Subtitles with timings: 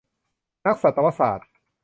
[0.65, 1.49] นักสัตวศาสตร์